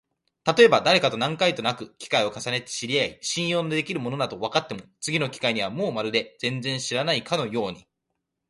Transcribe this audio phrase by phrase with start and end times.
[0.43, 7.85] たとえばだれかと何回となく機会を重ねて知り合い、信用のできる者だとわかっても、次の機会にはもうまるで全然知らないかのように、